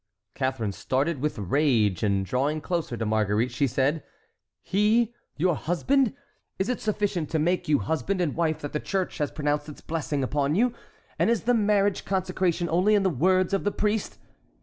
Catharine 0.33 0.71
started 0.71 1.21
with 1.21 1.37
rage, 1.37 2.01
and 2.01 2.25
drawing 2.25 2.59
closer 2.59 2.97
to 2.97 3.05
Marguerite 3.05 3.51
she 3.51 3.67
said: 3.67 4.01
"He, 4.63 5.13
your 5.37 5.53
husband? 5.55 6.15
Is 6.57 6.69
it 6.69 6.81
sufficient 6.81 7.29
to 7.29 7.37
make 7.37 7.67
you 7.69 7.77
husband 7.77 8.19
and 8.19 8.33
wife 8.35 8.61
that 8.61 8.73
the 8.73 8.79
Church 8.79 9.19
has 9.19 9.29
pronounced 9.29 9.69
its 9.69 9.81
blessing 9.81 10.23
upon 10.23 10.55
you? 10.55 10.73
And 11.19 11.29
is 11.29 11.43
the 11.43 11.53
marriage 11.53 12.03
consecration 12.03 12.67
only 12.67 12.95
in 12.95 13.03
the 13.03 13.11
words 13.11 13.53
of 13.53 13.63
the 13.63 13.69
priest? 13.71 14.17